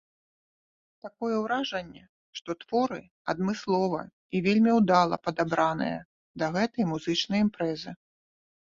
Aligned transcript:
Такое 1.07 1.35
ўражанне, 1.43 2.01
што 2.41 2.57
творы 2.63 2.99
адмыслова 3.35 4.01
і 4.09 4.37
вельмі 4.49 4.71
ўдала 4.79 5.15
падабраныя 5.29 5.99
да 6.43 6.53
гэтай 6.59 6.83
музычнай 6.97 7.39
імпрэзы. 7.49 7.91